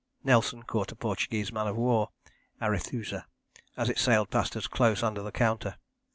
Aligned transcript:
Nelson 0.23 0.63
caught 0.63 0.91
a 0.91 0.95
Portuguese 0.95 1.51
man 1.53 1.67
of 1.67 1.75
war 1.77 2.09
(Arethusa) 2.59 3.25
as 3.77 3.87
it 3.87 3.99
sailed 3.99 4.31
past 4.31 4.57
us 4.57 4.65
close 4.65 5.03
under 5.03 5.21
the 5.21 5.31
counter. 5.31 5.75